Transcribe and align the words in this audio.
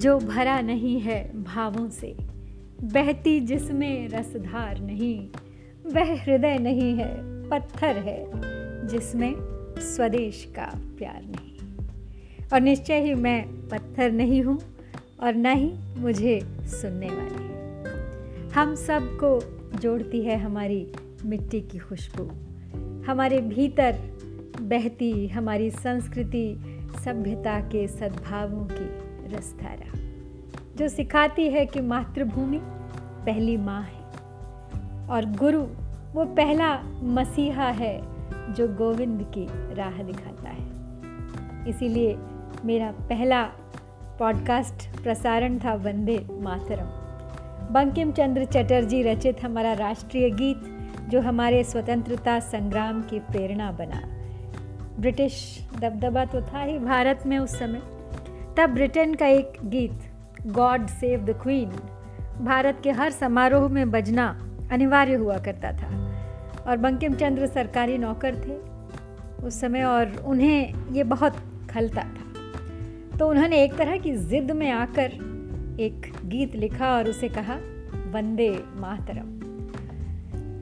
जो 0.00 0.18
भरा 0.18 0.60
नहीं 0.60 1.00
है 1.00 1.42
भावों 1.42 1.88
से, 1.88 2.16
बहती 2.82 3.40
जिसमें 3.40 4.08
रसधार 4.08 4.80
नहीं, 4.80 5.28
वह 5.92 6.22
हृदय 6.22 6.58
नहीं 6.58 6.94
है, 6.94 7.14
पत्थर 7.48 7.96
है, 7.96 8.24
जिसमें 8.88 9.34
स्वदेश 9.78 10.52
का 10.56 10.72
प्यार 10.98 11.22
नहीं। 11.22 11.86
और 12.52 12.60
निश्चय 12.60 13.00
ही 13.00 13.14
मैं 13.14 13.68
पत्थर 13.68 14.12
नहीं 14.12 14.42
हूँ 14.42 14.58
और 15.22 15.34
न 15.34 15.46
ही 15.46 16.00
मुझे 16.00 16.40
सुनने 16.62 17.08
वाली 17.08 18.48
हम 18.50 18.74
सबको 18.74 19.40
जोड़ती 19.78 20.22
है 20.22 20.38
हमारी 20.38 20.92
मिट्टी 21.24 21.60
की 21.60 21.78
खुशबू। 21.78 22.24
हमारे 23.10 23.38
भीतर 23.38 23.92
बहती 24.60 25.26
हमारी 25.28 25.70
संस्कृति 25.70 26.60
सभ्यता 27.04 27.60
के 27.60 27.88
सद्भावों 27.88 28.68
की 28.72 29.09
रसधारा, 29.30 29.92
जो 30.76 30.88
सिखाती 30.88 31.48
है 31.48 31.66
कि 31.66 31.80
मातृभूमि 31.80 32.60
पहली 33.26 33.56
माँ 33.56 33.82
है 33.82 35.08
और 35.08 35.24
गुरु 35.38 35.62
वो 36.12 36.24
पहला 36.24 36.82
मसीहा 37.02 37.68
है 37.70 38.00
जो 38.52 38.68
गोविंद 38.68 39.22
की 39.38 39.46
राह 39.74 40.02
दिखाता 40.02 40.48
है। 40.48 41.68
इसीलिए 41.68 42.16
मेरा 42.64 42.90
पहला 42.90 43.42
पॉडकास्ट 44.18 45.02
प्रसारण 45.02 45.58
था 45.58 45.74
वंदे 45.74 46.26
मातरम। 46.30 46.88
बंकिम 47.74 48.12
चंद्र 48.12 48.44
चटर्जी 48.44 49.02
रचित 49.02 49.44
हमारा 49.44 49.72
राष्ट्रीय 49.72 50.30
गीत, 50.30 50.62
जो 51.08 51.20
हमारे 51.20 51.64
स्वतंत्रता 51.64 52.40
संग्राम 52.40 53.02
की 53.02 53.18
प्रेरणा 53.20 53.70
बना। 53.72 54.02
ब्रिटिश 55.00 55.34
दबदबा 55.80 56.24
तो 56.24 56.40
था 56.42 56.62
ही 56.62 56.78
भारत 56.78 57.22
में 57.26 57.38
उस 57.38 57.58
समय। 57.58 57.82
तब 58.56 58.70
ब्रिटेन 58.70 59.14
का 59.14 59.26
एक 59.26 59.52
गीत, 59.64 59.98
God 60.46 60.86
save 60.86 61.20
the 61.20 61.30
Queen, 61.30 61.70
Bharat 62.44 62.80
के 62.82 62.90
हर 62.90 63.10
समारोह 63.10 63.68
में 63.68 63.90
बजना 63.90 64.50
अनिवार्य 64.72 65.14
हुआ 65.14 65.38
करता 65.38 65.72
था। 65.72 66.16
और 66.66 66.76
बंकिम 66.76 67.14
चंद्र 67.14 67.46
सरकारी 67.46 67.98
नौकर 67.98 68.34
थे। 68.34 68.70
उस 69.46 69.60
समय 69.60 69.84
और 69.84 70.22
उन्हें 70.26 70.74
ये 70.92 71.04
बहुत 71.04 71.36
खलता 71.70 72.02
था। 72.02 72.30
तो 73.18 73.28
उन्होंने 73.28 73.64
एक 73.64 73.74
तरह 73.74 73.96
की 73.96 74.12
ज़िद 74.12 74.50
में 74.50 74.70
आकर 74.70 75.12
एक 75.80 76.12
गीत 76.24 76.56
लिखा 76.56 76.96
और 76.96 77.08
उसे 77.08 77.28
कहा, 77.28 77.54
वंदे 78.10 78.62
मातरम। 78.76 79.40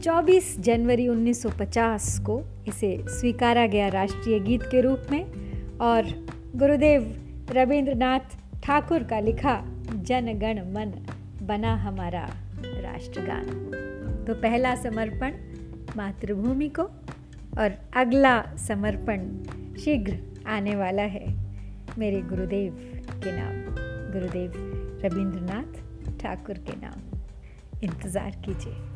24 0.00 0.60
जनवरी 0.60 1.08
1950 1.08 2.18
को 2.18 2.42
इसे 2.68 3.04
स्वीकारा 3.08 3.66
गया 3.66 3.88
राष्ट्रीय 3.88 4.40
गीत 4.40 4.62
के 4.62 4.80
रूप 4.80 5.02
में 5.10 5.24
और 5.78 6.26
गुरुदेव 6.56 7.20
रविंद्रनाथ 7.50 8.36
ठाकुर 8.62 9.02
का 9.02 9.20
लिखा 9.20 9.54
जन 9.94 10.32
गण 10.38 10.58
मन, 10.72 10.92
बना 11.42 11.74
हमारा 11.76 12.24
राष्ट्रगान। 12.64 13.44
तो 14.26 14.34
पहला 14.34 14.74
समर्पण 14.76 15.34
मातृभूमि 15.96 16.68
को 16.68 16.82
और 17.58 17.76
अगला 17.96 18.56
समर्पण 18.56 19.28
शीघ्र 19.76 20.18
आने 20.46 20.76
वाला 20.76 21.02
है। 21.02 21.26
मेरे 21.98 22.22
गुरुदेव 22.22 22.72
के 23.24 23.32
नाम, 23.32 23.54
गुरुदेव 24.12 24.52
रविंद्रनाथ 25.04 26.18
ठाकुर 26.20 26.58
के 26.58 26.76
नाम। 26.76 27.20
इंतज़ार 27.84 28.30
कीजिए। 28.30 28.93